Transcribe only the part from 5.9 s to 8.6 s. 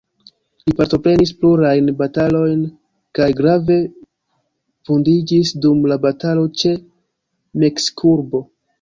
la batalo ĉe Meksikurbo.